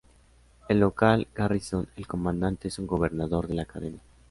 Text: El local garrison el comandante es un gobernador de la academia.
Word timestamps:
El 0.67 0.79
local 0.79 1.27
garrison 1.35 1.87
el 1.95 2.07
comandante 2.07 2.69
es 2.69 2.79
un 2.79 2.87
gobernador 2.87 3.47
de 3.47 3.53
la 3.53 3.61
academia. 3.61 4.01